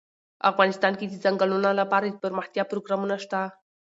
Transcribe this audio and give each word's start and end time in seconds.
افغانستان 0.49 0.93
کې 0.99 1.05
د 1.07 1.13
ځنګلونه 1.23 1.69
لپاره 1.79 2.05
دپرمختیا 2.07 2.63
پروګرامونه 2.71 3.15
شته. 3.23 3.41